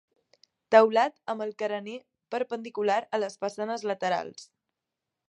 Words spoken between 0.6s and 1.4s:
Teulat